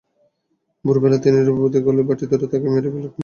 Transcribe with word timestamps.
ভোরবেলা 0.85 1.17
তিনি 1.23 1.39
রূপন্তীর 1.39 1.81
গলায় 1.85 2.05
বঁটি 2.07 2.25
ধরে 2.31 2.45
তাকে 2.51 2.67
মেরে 2.73 2.89
ফেলার 2.89 2.93
হুমকি 2.95 3.07
দেন। 3.07 3.19